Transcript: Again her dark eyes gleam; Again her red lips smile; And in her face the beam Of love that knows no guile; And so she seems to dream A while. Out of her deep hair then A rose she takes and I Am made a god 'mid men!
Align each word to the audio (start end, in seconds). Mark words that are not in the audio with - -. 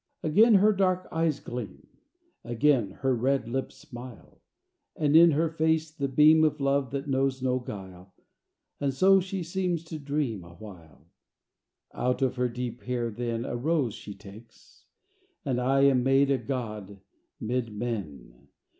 Again 0.23 0.55
her 0.55 0.73
dark 0.73 1.07
eyes 1.11 1.39
gleam; 1.39 1.85
Again 2.43 2.89
her 3.05 3.13
red 3.15 3.47
lips 3.47 3.75
smile; 3.75 4.41
And 4.95 5.15
in 5.15 5.29
her 5.33 5.47
face 5.47 5.91
the 5.91 6.07
beam 6.07 6.43
Of 6.43 6.59
love 6.59 6.89
that 6.89 7.07
knows 7.07 7.43
no 7.43 7.59
guile; 7.59 8.11
And 8.79 8.95
so 8.95 9.19
she 9.19 9.43
seems 9.43 9.83
to 9.83 9.99
dream 9.99 10.43
A 10.43 10.55
while. 10.55 11.11
Out 11.93 12.23
of 12.23 12.35
her 12.37 12.49
deep 12.49 12.81
hair 12.81 13.11
then 13.11 13.45
A 13.45 13.55
rose 13.55 13.93
she 13.93 14.15
takes 14.15 14.85
and 15.45 15.61
I 15.61 15.81
Am 15.81 16.01
made 16.01 16.31
a 16.31 16.39
god 16.39 16.99
'mid 17.39 17.71
men! 17.71 18.47